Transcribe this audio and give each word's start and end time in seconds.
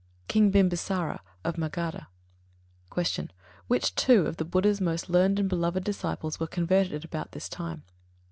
King 0.27 0.51
Bimbisāra, 0.51 1.19
of 1.45 1.57
Magadha. 1.59 2.07
82. 2.97 3.27
Q. 3.27 3.29
_Which 3.69 3.93
two 3.93 4.25
of 4.25 4.37
the 4.37 4.45
Buddha's 4.45 4.81
most 4.81 5.11
learned 5.11 5.37
and 5.39 5.47
beloved 5.47 5.83
disciples 5.83 6.39
were 6.39 6.47
converted 6.47 6.93
at 6.93 7.05
about 7.05 7.33
this 7.33 7.47
time? 7.47 7.83